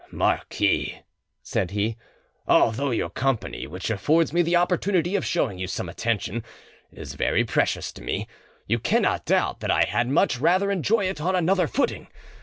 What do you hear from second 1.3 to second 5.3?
said he, "although your company, which affords me the opportunity of